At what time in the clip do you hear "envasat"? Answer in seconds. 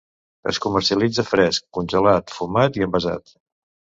2.87-3.37